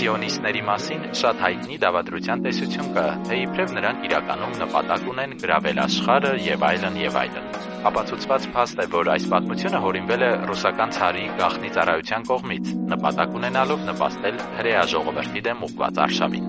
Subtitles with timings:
[0.00, 6.32] Սիոնիստների մասին շատ հայտնի դավադրության տեսություն կա, թե իբրև նրանք իրականում նպատակ ունեն գրավել աշխարհը
[6.46, 7.50] եւ այլն եւ այլն։
[7.90, 13.84] Ապացուցված փաստ է, որ այս պատմությունը հորինվել է ռուսական ցարի գաղտնի ծառայության կողմից, նպատակ ունենալով
[13.90, 16.48] նպաստել հրեա ժողովրդի դեմ ուղղված արշավին։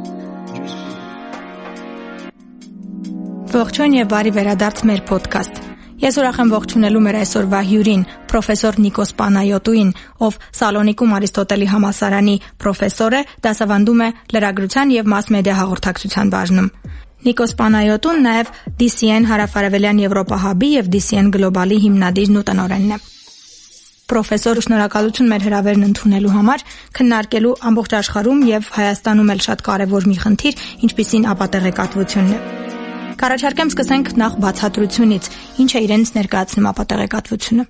[3.52, 5.71] Ողջույն եւ բարի վերադարձ մեր ոդքասթ։
[6.02, 9.90] Ես ուրախ եմ ողջունելու մեր այսօրվա հյուրին, պրոֆեսոր Նիկոս Պանայոտուին,
[10.26, 16.72] ով Սալոնիկում Արիստոտելի համասարանի պրոֆեսոր է, դասավանդում է լրագրության եւ մաս-մեդիա հաղորդակցության բաժնում։
[17.22, 18.50] Նիկոս Պանայոտուն նաև
[18.82, 23.00] DCN Հարավարևելյան Եվրոպա Hub-ի եւ DCN Global-ի հիմնադիրն ու տնօրենն է։
[24.12, 26.66] Պրոֆեսոր, շնորհակալություն մեր հրավերն ընդունելու համար,
[26.98, 32.81] քննարկելու ամբողջ աշխարհում եւ Հայաստանում էլ շատ կարեւոր մի խնդիր, ինչպիսին ապատեղեկատվությունն է։
[33.22, 35.28] Կառաջարկեմ սկսենք նախ բացատրությունից։
[35.62, 37.66] Ինչ է իրենց ներկայացնում ապատեղեկատվությունը։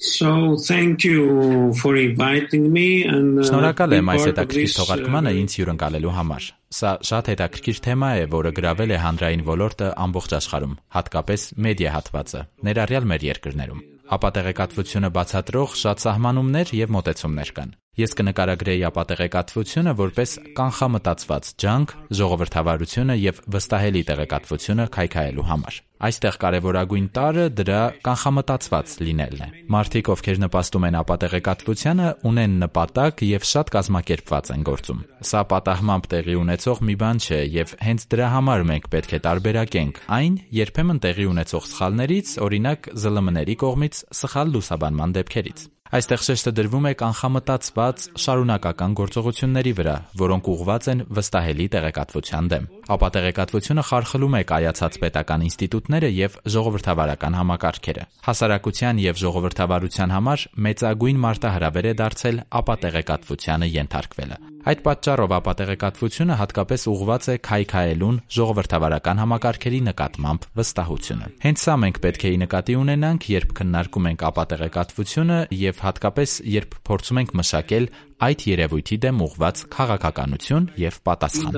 [0.00, 6.48] So thank you for inviting me and Շնորհակալ եմ այս հետաքրքիր թողարկմանը ինձ հյուրընկալելու համար։
[6.70, 12.42] Սա շատ հետաքրքիր թեմա է, որը գրավել է հանրային ոլորտը ամբողջ աշխարհում, հատկապես մեդիա հատվածը,
[12.68, 13.82] ներառյալ մեր երկրներում։
[14.14, 23.40] Ապատեղեկատվությունը բացատրող շատ սահմանումներ եւ մոտեցումներ կան։ Ես կնկարագրեի ապատեղեկատվությունը որպես կանխամտածված ջանք ժողովրդավարությունը եւ
[23.54, 30.96] վստահելի տեղեկատվությունը քայքայելու համար։ Այստեղ կարևորագույն տարը դրա կանխամտածված լինելն է։ Մարդիկ, ովքեր նպաստում են
[31.00, 37.40] ապատեղեկատվությանը, ունեն նպատակ եւ շատ կազմակերպված են գործում։ Սա պատահմամբ տեղի ունեցող մի բան չէ
[37.54, 40.00] եւ հենց դրա համար մենք պետք է տարբերակենք.
[40.20, 46.92] Այն երբեմն տեղի ունեցող սխալներից, օրինակ ԶԼՄ-ների կողմից սխալ լուսաբանման դեպքերից։ Այստեղ շեշտը դրվում է
[47.00, 54.96] կանխամտածված շարունակական գործողությունների վրա, որոնք ուղղված են վստահելի տեղեկատվության դեմ։ Ապա տեղեկատվությունը խարխլում է կայացած
[55.04, 63.68] պետական ինստիտուտները եւ ժողովրդավարական համակարգերը։ Հասարակության եւ ժողովրդավարության համար մեծագույն մարտահրավեր է դարձել ապա տեղեկատվությանը
[63.78, 72.00] ենթարկվելը։ Այդ պատճառով ապատեղեկատվությունը հատկապես ուղղված է քայքայելուն ժողովրդավարական համակարգերի նկատմամբ վստահությունը։ Հենց սա մենք
[72.04, 77.88] պետք է նկատի ունենանք, երբ քննարկում ենք ապատեղեկատվությունը եւ հատկապես երբ փորձում ենք մշակել
[78.26, 81.54] այդ երևույթի դեմ ուղղված քաղաքականություն եւ պատասխան։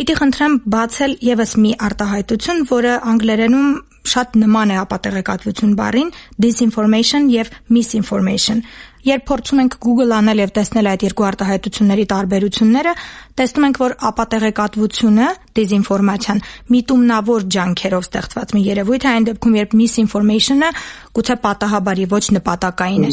[0.00, 3.70] Պիտի խնդրեմ բացել եւս մի արտահայտություն, որը անգլերենում
[4.12, 6.10] շատ նման է ապատեղեկատվություն բառին,
[6.42, 8.64] disinformation եւ misinformation։
[9.02, 12.92] Երբ փորձում ենք Google անել եւ տեսնել այդ երկու արտահայտությունների տարբերությունները,
[13.32, 15.26] տեսնում ենք, որ ապատեղեկատվությունը,
[15.56, 16.42] դեզինֆորմացիան
[16.72, 20.70] միտումնավոր ջանքերով ստեղծված մի երևույթ է, այն դեպքում երբ misinformation-ը
[21.12, 23.10] գուցե պատահաբար եւ ոչ նպատակային է։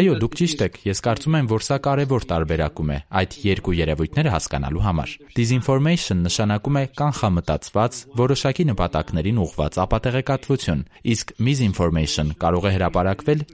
[0.00, 4.34] Այո, դուք ճիշտ եք։ Ես կարծում եմ, որ սա կարևոր տարբերակում է այդ երկու երևույթները
[4.34, 10.84] հասկանալու համար։ Disinformation նշանակում է կանխամտածված, որոշակի նպատակներին ուղղված ապատեղեկատվություն,
[11.14, 13.44] իսկ misinformation կարող է հրապարակվել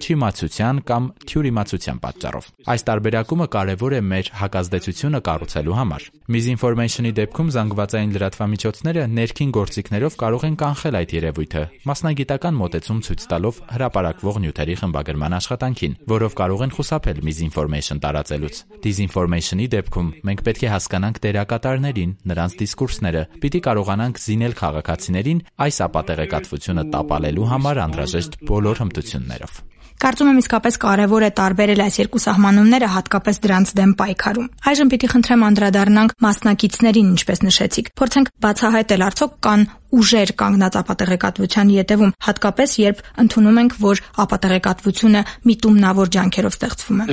[0.47, 6.03] չիմացության կամ թյուրիմացության պատճառով։ Այս տարբերակումը կարևոր է մեր հակազդեցությունը կառուցելու համար։
[6.37, 13.61] Misinformation-ի դեպքում զանգվածային լրատվամիջոցները ներքին գործիքներով կարող են կանխել այդ երևույթը, մասնագիտական մոտեցում ցույց տալով
[13.77, 18.55] հրապարակվող նյութերի խմբագրման աշխատանքին, որով կարող են խուսափել misinformation տարածելուց։
[18.87, 26.85] Disinformation-ի դեպքում մենք պետք է հասկանանք դերակատարներին, նրանց դիսկուրսները, պիտի կարողանանք զինել քաղաքացիներին այս ապատեղեկատվությունը
[26.97, 33.39] տապալելու համար անհրաժեշտ բոլոր հմտություններով։ Կարծում եմ իսկապես կարևոր է տարբերել այս երկու սահմանումները հատկապես
[33.47, 40.33] դրանց դեմ պայքարում։ Այժմ պիտի խնդրեմ անդրադառնանք մասնակիցներին, ինչպես նշեցիք։ Փորձենք բացահայտել արդյոք կան ուժեր
[40.41, 47.09] կանգնած ապատեղեկատվության յետևում, հատկապես երբ ընդունում ենք, որ ապատեղեկատվությունը միտումնավոր ջանքերով ստեղծվում է։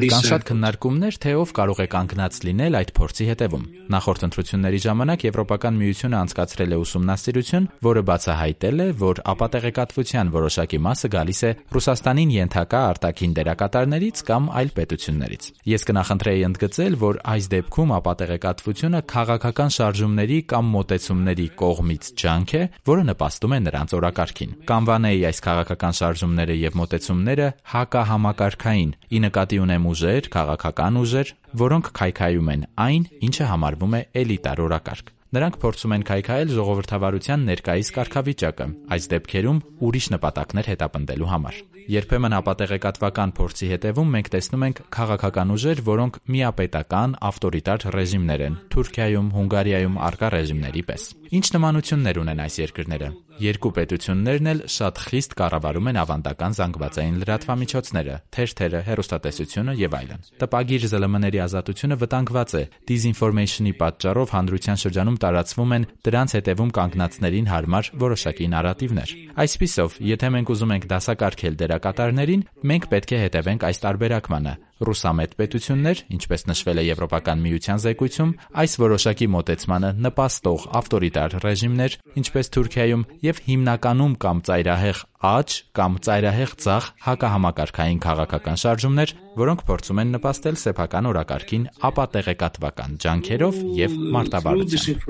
[0.00, 0.12] this.
[0.14, 4.80] Կան uh, շատ քննարկումներ, թե ով կարող է կանգնած լինել այդ փորձի հետևում։ Նախորդ ընտրությունների
[4.84, 11.50] ժամանակ Եվրոպական միությունը անցկացրել է ուսումնասիրություն, որը բացահայտել է, որ ապատեղեկատվության որոշակի մասը գալիս է
[11.74, 19.74] Ռուսաստանին ենթակա արտաքին դերակատարներից կամ այլ պետություններից։ Ես կնախընտրեի ընդգծել, որ այս դեպքում ապատեղեկատվությունը քաղաքական
[20.10, 26.56] շարժումների կամ մոտեցումների կողմից ջանք է, որը նպաստում է նրանց օրակարգին։ Կանվանեի այս քաղաքական շարժումները
[26.58, 33.94] եւ մոտեցումները հակահամակարգային։ Ի նկատի ունեմ ուժեր, քաղաքական ուժեր, որոնք քայքայում են այն, ինչը համարվում
[33.94, 38.66] է էլիտար օրակարգ։ Նրանք փորձում են քայքայել ժողովրդավարության ներկայիս կարգավիճակը,
[38.98, 45.82] այս դեպքերում ուրիշ նպատակներ հետապնդելու համար։ Երբեմն ապատեղեկատվական փորձի հետևում մենք տեսնում ենք քաղաքական ուժեր,
[45.88, 51.10] որոնք միապետական ավտորիտար ռեժիմներ են՝ Թուրքիայում, Հունգարիայում արկա ռեժիմների պես։
[51.40, 58.16] Ինչ նմանություններ ունեն այս երկրները։ Երկու պետություններն էլ շատ խիստ կառավարում են ավանդական զանգվածային լրատվամիջոցները,
[58.36, 65.88] թերթերը, հեռուստատեսությունը եւ այլն։ Տպագիր ԶԼՄ-ների ազատությունը վտանգված է։ Դիզինֆորմեյշնի պատճառով հանրության շրջանում տարածվում են
[66.04, 73.14] դրանց հետևում կանգնածներին հարմար որոշակի նարատիվներ։ Այսպիսով, եթե մենք ուզում ենք դասակարգել դերակատարներին, մենք պետք
[73.16, 74.54] է հետևենք այս տարբերակմանը
[74.88, 78.34] ռուսամետ պետություններ, ինչպես նշվել է Եվրոպական միության զեկույցում,
[78.64, 86.52] այս որոշակի մոտեցմանը նպաստող ավտորիտար ռեժիմներ, ինչպես Թուրքիայում, եւ հիմնականում կամ ծայրահեղ աճ կամ ծայրահեղ
[86.64, 95.04] ցախ հակահամակարգային քաղաքական շարժումներ, որոնք փորձում են նպաստել սեփական օրակարգին ապատեղեկատվական ջանքերով եւ մարտավարությամբ։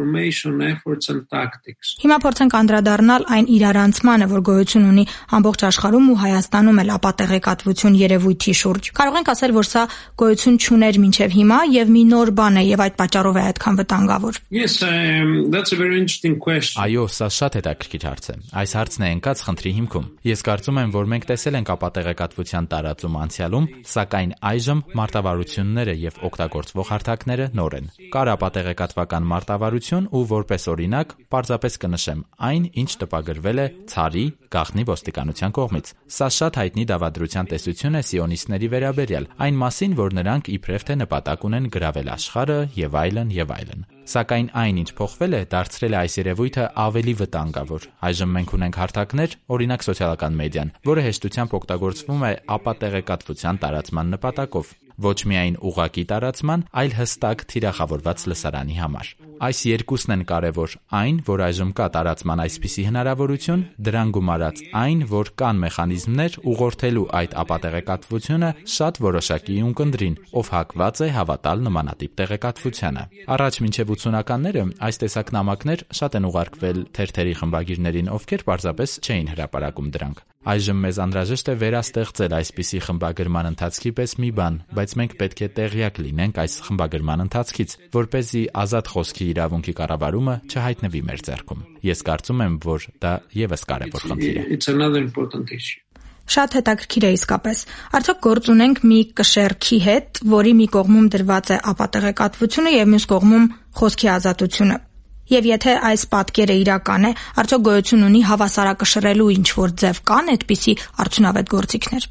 [2.02, 5.04] Հիմա փորձենք անդրադառնալ այն իրարանցմանը, որ գոյություն ունի
[5.38, 9.82] ամբողջ աշխարհում ու Հայաստանում էլ ապատեղեկատվություն երևույթի շուրջ։ Կարող ենք ասել, որ սա
[10.20, 14.40] գոյություն չուներ մինչև հիմա եւ մի նոր բան է եւ այդ պատճառով է այդքան վտանգավոր։
[14.50, 16.80] Yes, um, that's a very interesting question.
[16.80, 20.92] Այո, սա շատ հետաքրքիր հարց է։ Այս հարցն է ընկած խնդրի հիմքում։ Ես կարծում եմ,
[20.96, 27.90] որ մենք տեսել ենք ապատեղեկատվության տարածում անցյալում, սակայն այժմ մարտավարությունները եւ օգտագործվող հարթակները նոր են։
[28.10, 32.20] Կար ապատեղեկատվական մարտավարություն ու որպես օրինակ, պարզապես կնշեմ
[32.50, 38.68] այն, ինչ տպագրվել է Ցարի գախնի ոստիկանության կողմից։ Սա շատ հայտնի դավադրության տեսություն է սիոնիստների
[38.74, 43.86] վերաբերյալ, այն մասին, որ նրանք իբրև թե նպատակ ունեն գրավել աշխարհը եւ այլն եւ այլն։
[44.08, 49.36] Սակայն այն, ինչ փոխվել է, դարձրել է այս երևույթը ավելի վտանգավոր։ Այժմ մենք ունենք հարթակներ,
[49.56, 56.94] օրինակ սոցիալական մեդիան, որը հեշտությամբ օգտագործվում է ապատեղեկատվության տարածման նպատակով ոչ միայն ուղակի տարածման, այլ
[56.98, 59.10] հստակ թիրախավորված լսարանի համար։
[59.40, 65.30] Այս երկուսն են կարևոր, այն, որ այժմ կա տարածման այսպիսի հնարավորություն, դրան գումարած այն, որ
[65.40, 73.04] կան մեխանիզմներ ուղղորդելու այդ ապատեղեկատվությունը շատ որոշակի ունկնդրին, ով հակված է հավատալ նմանատիպ տեղեկատվությանը։
[73.40, 79.90] Առաջ մինչև 80-ականները այս տեսակ նամակներ շատ են ուղարկվել թերթերի խմբագիրներին, ովքեր պարզապես չէին հրապարակում
[79.96, 85.42] դրանք։ Այժմ մեզ անհրաժեշտ է վերաստեղծել այսպիսի խմբագրման ընթացքի պես մի բան, բայց մենք պետք
[85.44, 91.20] է տեղյակ լինենք այս խմբագրման ընթացքից, որ เป զի ազատ խոսքի իրավունքի կառավարումը չհայտնվի մեր
[91.28, 91.60] ձեռքում։
[91.90, 94.48] Ես կարծում եմ, որ դա եւս կարևոր խնդիր է։
[96.30, 97.62] Շատ հետաքրքիր է իսկապես։
[97.98, 103.50] Արդյոք գործ ունենք մի կշերքի հետ, որի մի կողմում դրված է ապատեղեկատվությունը եւ մյուս կողմում
[103.80, 104.78] խոսքի ազատությունը։
[105.30, 107.12] Եվ եթե այս պատկերը իրական է,
[107.42, 112.08] արդյոք գոյություն ունի հավասարակշռելու ինչ որ ձև կան այդպիսի արդյունավետ գործիքներ։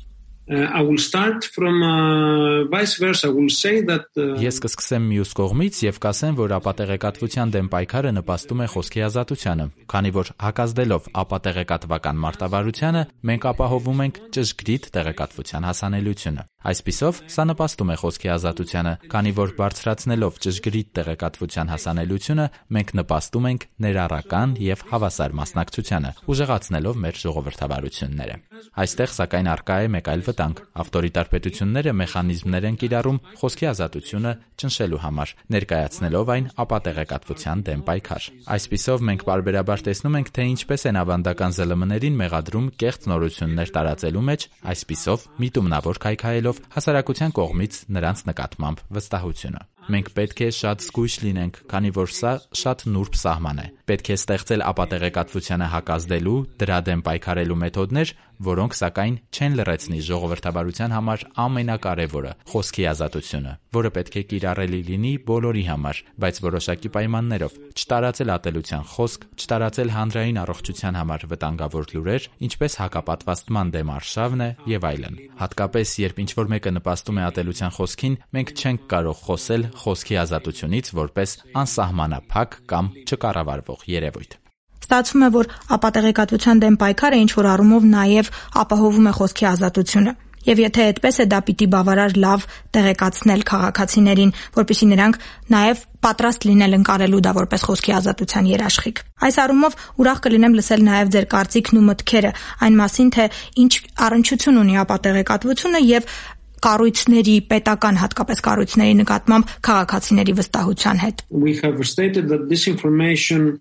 [0.49, 3.27] I will start from uh, vice versa.
[3.27, 8.13] I will say that uh, Ես կսկսեմ մյուս կողմից եւ կասեմ, որ ապատեղեկատվության դեմ պայքարը
[8.17, 16.45] նպաստում է խոսքի ազատությանը, քանի որ հակազդելով ապատեղեկատվական մարտավարությանը, մենք ապահովում ենք ճշգրիտ տեղեկատվության հասանելիությունը։
[16.59, 23.63] Այսպիսով, սա նպաստում է խոսքի ազատությանը, քանի որ բարձրացնելով ճշգրիտ տեղեկատվության հասանելիությունը, մենք նպաստում ենք
[23.85, 28.35] ներառական եւ հավասար մասնակցությանը, ուժեղացնելով մեր ժողովրդավարությունները։
[28.83, 34.31] Այստեղ սակայն արկա է մեկ այլ վտանգ։ Ավտորիտար պետությունները մեխանիզմներ են կիրառում խոսքի ազատությունը
[34.61, 40.99] ճնշելու համար, ներկայացնելով այն ապատեղեկատվության դեմ պայքար։ Այսպիսով մենք բարբերաբար տեսնում ենք, թե ինչպես են
[41.03, 49.67] ավանդական ԶԼՄ-ներին մեղադրում կեղծ նորություններ տարածելու մեջ, այսպիսով միտումնավոր քայքայելով հասարակության կողմից նրանց նկատմամբ վստահությունը։
[49.89, 54.17] Մենք պետք է շատ զգույշ լինենք, քանի որ սա շատ նուրբ սահման է։ Պետք է
[54.19, 62.85] ստեղծել ապատեղեկատվությանը հակազդելու, դրա դեմ պայքարելու մեթոդներ, որոնք սակայն չեն լրացնի ժողովրդավարության համար ամենակարևորը՝ խոսքի
[62.89, 69.93] ազատությունը, որը պետք է կիրառելի լինի բոլորի համար, բայց որոշակի պայմաններով՝ չտարածել ատելության խոսք, չտարածել
[69.99, 76.51] հանրային առողջության համար վտանգավոր լուրեր, ինչպես հակապատվաստման դեմ արշավն է եւ այլն։ Հատկապես երբ ինչ-որ
[76.55, 83.89] մեկը նպաստում է ատելության խոսքին, մենք չենք կարող խոսել խոսքի ազատությունից որպես անսահմանափակ կամ չկառավարվող
[83.99, 84.39] երևույթ։
[84.85, 88.33] Ստացվում է, որ ապատեղեկատվության դեմ պայքարը ինչ որ առումով նաև
[88.63, 90.15] ապահովում է խոսքի ազատությունը։
[90.47, 92.45] Եվ եթե այդպես է, դա պիտի բավարար լավ
[92.75, 95.19] տեղեկացնել քաղաքացիներին, որpիսի նրանք
[95.51, 101.13] նաև պատրաստ լինել ընկալելու դա որպես խոսքի ազատության երաշխիք։ Այս առումով ուրախ կլինեմ լսել նաև
[101.15, 102.33] ձեր կարծիքն ու մտքերը
[102.65, 103.25] այն մասին, թե
[103.67, 103.73] ինչ
[104.07, 106.11] առնչություն ունի ապատեղեկատվությունը եւ
[106.59, 113.59] կառույցների, պետական հատկապես կառույցների նկատմամբ քաղաքացիների վստահության հետ։ We have stated that this information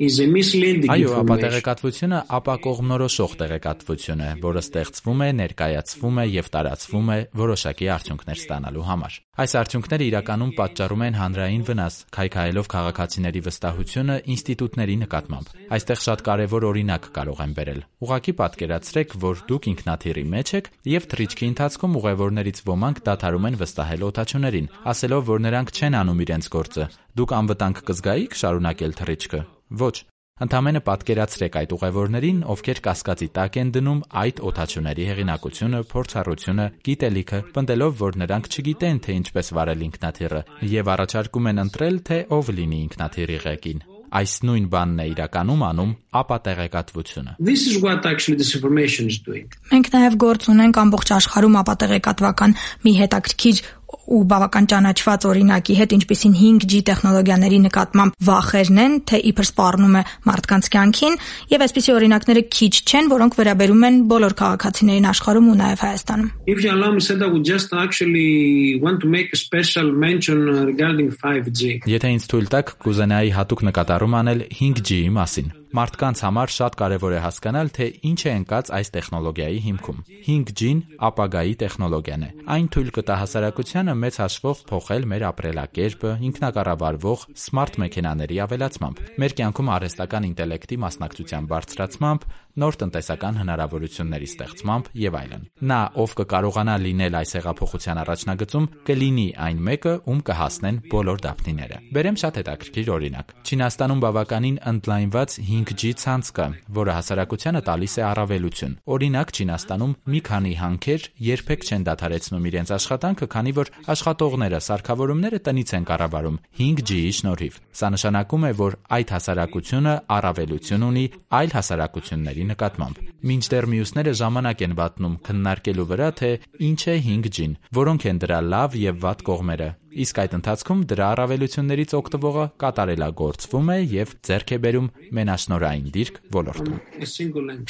[0.00, 7.10] is a misleading Այո, ապատեղեկատվությունը ապակողմնորոշող տեղեկատվություն է, որը ստեղծվում է, ներկայացվում է եւ տարածվում
[7.12, 14.16] է որոշակի արդյունքներ ստանալու համար։ Այս արդյունքները իրականում պատճառում են հանրային վնաս, քայքայելով քաղաքացիների վստահությունը
[14.32, 20.48] ինստիտուտների նկատմամբ։ Այստեղ շատ կարևոր օրինակ կարող եմ բերել։ Ուղղակի պատկերացրեք, որ դուք ինքնաթիռի մեջ
[20.60, 26.24] եք եւ թռիչքի ընթացքում ուղևորներից ոմանք դադարում են վստահել օթաչուներին, ասելով, որ նրանք չեն անում
[26.24, 26.90] իրենց գործը։
[27.20, 29.96] Դուք անվտանգ կզգայիք շարունակել թռիչքը։ Ոչ։
[30.40, 37.94] Ընթամենը պատկերացրեք այդ ուղևորներին, ովքեր կասկածի տակ են դնում այդ օթաչուների հեղինակությունը, փորձառությունը, գիտելիքը, պնդելով,
[38.00, 40.42] որ նրանք չգիտեն, թե ինչպես վարել ինքնաթիռը,
[40.80, 45.90] եւ առաջարկում են ընտրել, թե ով լինի ինքնաթիռի ղեկին այս նույն բանն է իրականում անում
[46.20, 49.46] ապա տեղեկատվությունը։ This is what actually this information is doing.
[49.70, 53.62] Մենք նաև գործ ունենք ամբողջ աշխարհում ապա տեղեկատվական մի հետաքրքիր
[54.10, 60.02] ու բավական ճանաչված օրինակի հետ, ինչպիսին 5G տեխնոլոգիաների նկատմամբ վախերն են, թե իբր սպառնում է
[60.30, 61.18] մարդկանց կյանքին,
[61.54, 66.64] եւ այսպիսի օրինակները քիչ չեն, որոնք վերաբերում են բոլոր քաղաքացիներին աշխարհում ու նաեւ Հայաստանում։ If
[66.64, 71.14] you allow me said I would just actually want to make a special mention regarding
[71.14, 71.86] 5G.
[71.86, 77.18] Եթե ինձ թույլ տաք, կուզենայի հատուկ նկատառում անել 5G-ի մասին։ Մարդկանց համար շատ կարևոր է
[77.22, 83.18] հասկանալ, թե ինչ է ընկած այս տեխնոլոգիայի հիմքում։ 5G-ն ապագայի տեխնոլոգիան է։ Այն թույլ կտա
[83.20, 91.48] հասարակությանը մեծ հաշվով փոխել մեր ապրելակերպը ինքնակառավարվող սմարթ մեքենաների ավելացմամբ, մեր կյանքում արհեստական ինտելեկտի մասնակցության
[91.50, 92.26] բարձրացմամբ,
[92.60, 99.62] նոր տնտեսական հնարավորությունների ստեղծմամբ եւ այլն։ Նա, ով կկարողանա լինել այս հեղափոխության առաջնագծում, կլինի այն
[99.70, 106.46] մեկը, ում կհասնեն բոլոր դափնիները։ Բերեմ շատ հետաքրքիր օրինակ։ Չինաստանում բավականին ընդլայնված 5G ցանց կա,
[106.80, 113.26] որը հասարակությանը տալիս է առավելություն։ Օրինակ Չինաստանում մի քանի հանքեր երբեք չեն դադարեցնում իրենց աշխատանքը,
[113.30, 119.94] քանի որ աշխատողները սարքավորումները տնից են կառավարում 5G-ի շնորհիվ։ Սա նշանակում է, որ այդ հասարակությունը
[120.16, 121.04] առավելություն ունի
[121.40, 126.30] այլ հասարակությունների նկատմամբ։ Մինչդեռ մյուսները ժամանակ են վատնում քննարկելու վրա, թե
[126.70, 131.94] ինչ է 5G-ն, որոնք են դրա լավ եւ վատ կողմերը, իսկ այդ ընթացքում դրա առավելություններից
[131.98, 136.78] օգտվողը կատարելագործվում է եւ ձեռք է բերում մենաշնորային դիրք ոլորտում։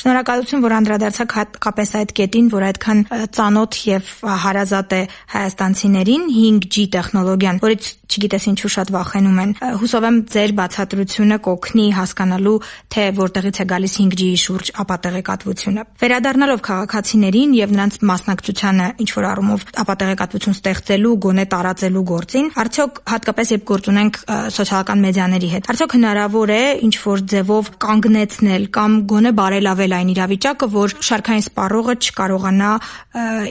[0.04, 3.02] Շնորհակալություն, որ անդրադարձաք հատկապես այդ կետին, որ այդքան
[3.40, 4.12] ծանոթ եւ
[4.44, 5.02] հարազատ է
[5.34, 12.56] հայաստանցիներին 5G տեխնոլոգիան, որից չգիտես ինչու շատ վախենում են։ Հուսով եմ ձեր բացատրությունը կօգնի հասկանալու,
[12.90, 19.64] թե որտեղից է գալիս 5G-ի շուրջ ապատեղեկատվությունը։ Վերադառնալով քաղաքացիներին եւ նրանց մասնակցությանը ինչ որ առումով
[19.84, 24.20] ապատեղեկատվություն ստեղծելու, գոնե տարածելու գործին, արդյոք հատկապես երբ գործ ունենք
[24.60, 30.70] սոցիալական մեդիաների հետ, արդյոք հնարավոր է ինչ որ ձևով կանգնեցնել կամ գոնե բարելավել այն իրավիճակը,
[30.74, 32.70] որ շարքային սպառողը չկարողանա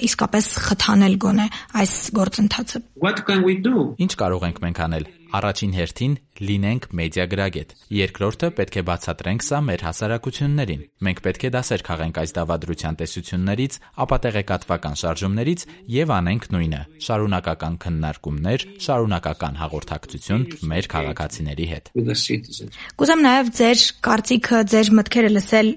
[0.09, 1.47] իսկապես խթանել գոնե
[1.79, 3.89] այս գործընթացը։ What can we do?
[3.99, 9.81] Ինչ կարող ենք մենք անել։ Առաջին հերթին լինենք մեդիագրագետ։ Երկրորդը պետք է բացատրենք սա մեր
[9.85, 17.75] հասարակություններին։ Մենք պետք է դասեր քաղենք այս դավադրության տեսություններից, ապատեղեկատվական շարժումներից եւ անենք նույնը՝ շարունակական
[17.85, 21.93] քննարկումներ, շարունակական հաղորդակցություն մեր քաղաքացիների հետ։
[22.97, 25.69] Կուզեմ նաեւ ձեր կարծիքը, ձեր մտքերը լսել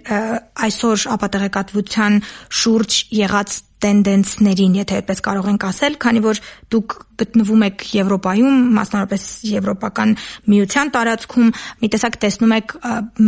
[0.62, 2.18] այսօր ապատեղեկատվության
[2.62, 6.40] շուրջ եղած տենդենսներին, եթե այդպես կարող ենք ասել, քանի որ
[6.72, 10.14] դուք գտնվում եք Եվրոպայում, մասնավորապես եվրոպական
[10.52, 12.74] միության տարածքում, մի տեսակ տեսնում եք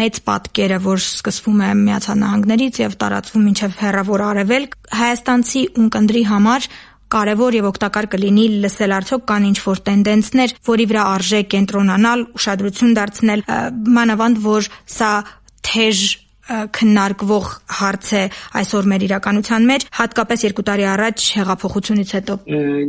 [0.01, 6.69] մեծ պատկերը, որ սկսվում է Միացյալ Նահանգներից եւ տարածվում մինչեւ հեռավոր արևելք, հայաստանցի ունկնդրի համար
[7.15, 12.97] կարևոր եւ օգտակար կլինի լսել արդյոք կան ինչ որ տենդենսներ, որի վրա արժե կենտրոնանալ, ուշադրություն
[12.99, 13.45] դարձնել,
[13.99, 15.11] մանավանդ որ սա
[15.69, 16.03] թեժ
[16.45, 17.47] քննարկվող
[17.79, 18.23] հարց է
[18.61, 22.35] այսօր մեր իրականության մեջ, հատկապես 2 տարի առաջ հեղափոխությունից հետո։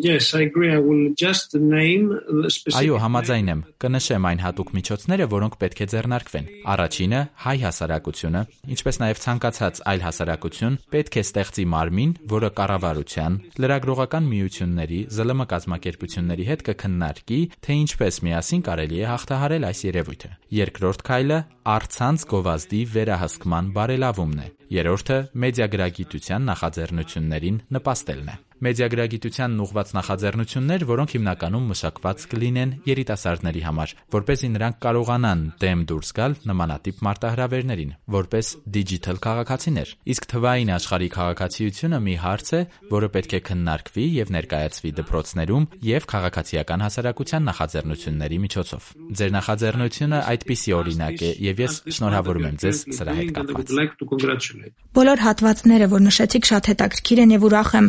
[0.06, 0.72] Yes, I agree.
[0.76, 5.80] I will just name the specific Այո, համաձայն եմ։ Կնշեմ այն հատուկ միջոցները, որոնք պետք
[5.86, 8.42] է ձեռնարկվեն։ Առաջինը հայ հասարակությունը,
[8.76, 16.46] ինչպես նաև ցանկացած այլ հասարակություն, պետք է ստեղծի մարմին, որը կառավարության, լրագրողական միությունների, ԶԼՄ կազմակերպությունների
[16.52, 23.70] հետ կքննարկի, թե ինչպես միասին կարելի է հաղթահարել այս երևույթը։ Երկրորդ քայլը առցանց գովազդի վերահսկման
[23.78, 33.62] բարելավումն է։ Երրորդը մեդիագրագիտության նախաձեռնություններին նպաստելն է մեդիագրագիտությանն ուղղված նախաձեռնություններ, որոնք հիմնականում մշակված կլինեն երիտասարդների
[33.66, 40.28] համար, որ เป զի նրանք կարողանան դեմ դուրս գալ նմանատիպ մարտահրավերներին, որպես դիջիթալ քաղաքացիներ։ Իսկ
[40.32, 42.62] թվային աշխարհի քաղաքացիությունը մի հարց է,
[42.96, 48.84] որը պետք է քննարկվի եւ ներկայացվի դպրոցներում եւ քաղաքացիական հասարակության նախաձեռնությունների միջոցով։
[49.20, 55.88] Ձեր նախաձեռնությունը այդպիսի օրինակ է եւ ես շնորհավորում եմ ձեզ սրա հետ կապված։ Բոլոր հատվածները,
[55.92, 57.88] որ նշեցիք, շատ հետաքրքիր են եւ ուրախ եմ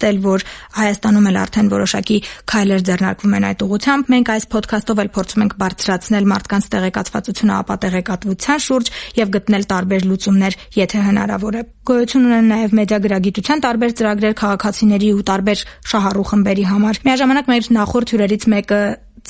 [0.00, 0.44] փաստել, որ
[0.80, 2.16] Հայաստանում էլ արդեն որոշակի
[2.50, 8.62] քայլեր ձեռնարկվում են այդ ուղղությամբ։ Մենք այս ոդքասթով էլ փորձում ենք բարձրացնել մարդկանց տեղեկատվությունը ապատեղեկատվության
[8.64, 8.90] շուրջ
[9.20, 15.24] եւ գտնել տարբեր լուծումներ, եթե հնարավոր է։ Գոյություն ունեն նաեւ մեդիագրագիտության տարբեր ծրագրեր քաղաքացիների ու
[15.30, 18.80] տարբեր շահառու խմբերի համար։ Միաժամանակ մեր նախորդ հյուրերից մեկը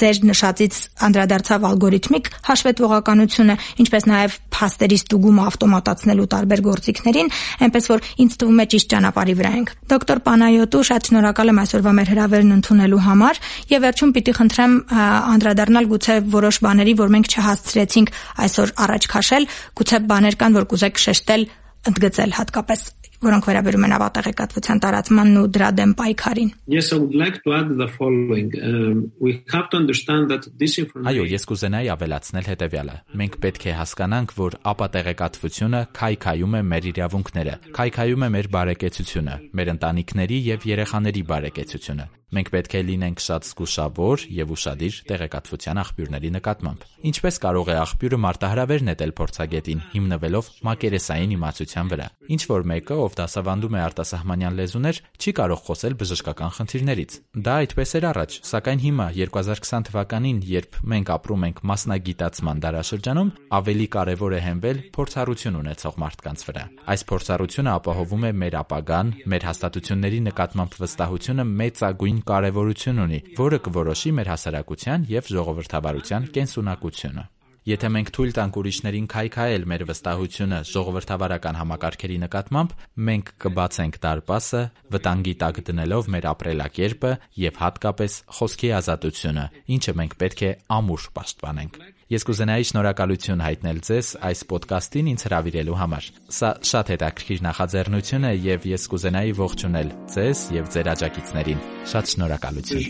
[0.01, 0.75] ձեր նշածից
[1.07, 7.31] անդրադարձավ ալգորիթմիկ հաշվետվողականությունը, ինչպես նաև փաստերի ստուգումը ավտոմատացնելու տարբեր գործիքներին,
[7.67, 11.93] այնպես որ ինձ թվում է ճիշտ ճանապարհի վրա ենք։ Դոկտոր Պանայոտու, շատ շնորհակալ եմ այսօրվա
[12.01, 18.15] մեր հրավերն ընդունելու համար եւ վերջում պիտի խնդրեմ անդրադառնալ գուցե որոշ բաների, որ մենք չհասցրեցինք
[18.47, 21.47] այսօր առաջ քաշել, գուցե բաներ կան, որ կուզեք շեշտել,
[21.91, 22.89] ընդգծել հատկապես
[23.25, 27.73] որոնք վերաբերում են ավատեղեկատվության տարածմանն ու դրա դեմ պայքարին։ Yes, I would like to add
[27.81, 28.49] the following.
[28.57, 33.67] Um, we have to understand that this information Այո, ես կուզենայի ավելացնել հետևյալը։ Մենք պետք
[33.67, 40.67] է հասկանանք, որ ապատեղեկատվությունը քայքայում է մեր իրավունքները, քայքայում է մեր բարեկեցությունը, մեր ընտանիքների եւ
[40.71, 47.71] երեխաների բարեկեցությունը։ Մենք պետք է լինենք շատ զգուշավոր եւ ուրախadir տեղեկատվության աղբյուրների նկատմամբ։ Ինչպես կարող
[47.71, 53.81] է աղբյուրը մարտահրավեր նետել փորձագետին, հիմնվելով մակերեսային իմացության վրա։ Ինչ որ մեկը, ով դասավանդում է
[53.81, 60.39] արտասահմանյան լեզուներ, չի կարող խոսել բժշկական խնդիրներից։ Դա այդպես էր առաջ, սակայն հիմա 2020 թվականին,
[60.51, 67.03] երբ մենք ապրում ենք մասնագիտացման դարաշրջանում, ավելի կարևոր է հենվել փորձառություն ունեցող մարդկանց վրա։ Այս
[67.11, 74.31] փորձառությունը ապահովում է մեր ապագան, մեր հաստատությունների նկատմամբ վստահությունը մեծագույն կարևորություն ունի, որը կորոշի մեր
[74.35, 77.27] հասարակության եւ ժողովրդավարության կենսունակությունը։
[77.69, 82.73] Եթե մենք թույլ տանք ուրիշներին քայքայել մեր վստահությունը ժողովրդավարական համակարգերի նկատմամբ,
[83.11, 84.65] մենք կբացենք դարպասը,
[84.97, 91.83] վտանգի տակ դնելով մեր ապրելակերպը եւ հատկապես խոսքի ազատությունը, ինչը մենք պետք է ամուր պաշտպանենք։
[92.11, 98.33] Ես կուզենայի շնորհակալություն հայտնել ձեզ այս ոդկասթին ինձ հրավիրելու համար։ Սա շատ հետաքրքիր նախաձեռնություն է
[98.51, 101.61] եւ ես կուզենայի ողջունել ձեզ եւ ձեր աջակիցներին։
[101.93, 102.83] Շատ շնորհակալություն։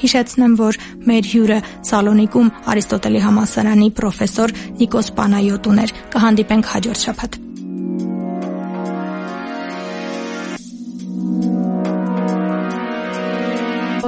[0.00, 0.80] Հիշեցնեմ, որ
[1.10, 1.58] մեր հյուրը
[1.90, 7.49] Սալոնիկում Արիստոտելի համալսարանի պրոֆեսոր Նիկոս Պանայոտուն էր։ Կհանդիպենք հաջորդ շաբաթ։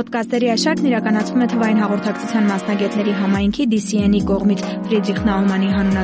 [0.03, 6.01] Պոդկասթերի աշակն իրականացվում է թվային հաղորդակցության մասնագետների համայնքի DCN-ի կողմից Ֆրիդրիխ Նաումանի հանուն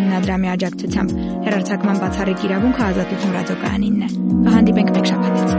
[0.00, 1.14] հիմնադրամի աջակցությամբ։
[1.46, 4.10] Հերարցակման բացառիկ իրավունքը ազատություն ռադիոկայանինն է։
[4.48, 5.50] Կհանդիպենք մեկ շաբաթից։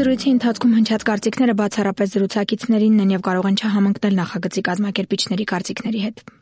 [0.00, 6.37] Զրույցի ընթացքում հնչած կարծիքները բացառապես զրուցակիցներինն են եւ կարող են չհամընկնել նախագծի կազմակերպիչների կարծիքների հետ։